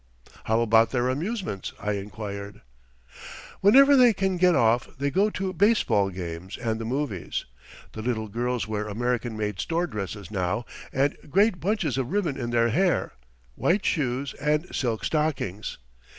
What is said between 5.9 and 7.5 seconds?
games and the movies.